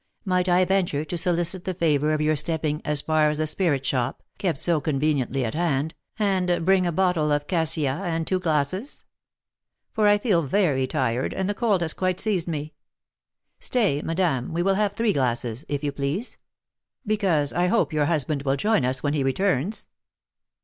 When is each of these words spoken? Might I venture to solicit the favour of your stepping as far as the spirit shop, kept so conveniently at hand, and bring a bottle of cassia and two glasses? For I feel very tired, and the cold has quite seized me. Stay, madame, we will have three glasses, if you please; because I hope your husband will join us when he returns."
Might 0.25 0.49
I 0.49 0.65
venture 0.65 1.05
to 1.05 1.15
solicit 1.15 1.63
the 1.63 1.75
favour 1.75 2.11
of 2.11 2.21
your 2.21 2.35
stepping 2.35 2.81
as 2.83 3.01
far 3.01 3.29
as 3.29 3.37
the 3.37 3.45
spirit 3.45 3.85
shop, 3.85 4.23
kept 4.39 4.57
so 4.57 4.81
conveniently 4.81 5.45
at 5.45 5.53
hand, 5.53 5.93
and 6.17 6.65
bring 6.65 6.87
a 6.87 6.91
bottle 6.91 7.31
of 7.31 7.45
cassia 7.45 8.01
and 8.03 8.25
two 8.25 8.39
glasses? 8.39 9.03
For 9.93 10.07
I 10.07 10.17
feel 10.17 10.41
very 10.41 10.87
tired, 10.87 11.35
and 11.35 11.47
the 11.47 11.53
cold 11.53 11.81
has 11.83 11.93
quite 11.93 12.19
seized 12.19 12.47
me. 12.47 12.73
Stay, 13.59 14.01
madame, 14.01 14.53
we 14.53 14.63
will 14.63 14.73
have 14.73 14.93
three 14.93 15.13
glasses, 15.13 15.65
if 15.69 15.83
you 15.83 15.91
please; 15.91 16.39
because 17.05 17.53
I 17.53 17.67
hope 17.67 17.93
your 17.93 18.05
husband 18.07 18.41
will 18.41 18.55
join 18.55 18.83
us 18.83 19.03
when 19.03 19.13
he 19.13 19.23
returns." 19.23 19.85